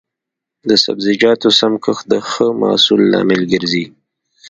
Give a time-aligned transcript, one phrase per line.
[0.69, 3.85] د سبزیجاتو سم کښت د ښه محصول لامل ګرځي.